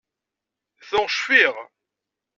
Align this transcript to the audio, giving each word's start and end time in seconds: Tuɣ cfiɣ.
Tuɣ 0.87 1.07
cfiɣ. 1.11 1.55